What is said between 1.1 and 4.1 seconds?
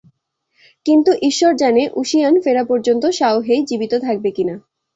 ঈশ্বর জানে ঊশিয়ান ফেরা পর্যন্ত শাওহেই জীবিত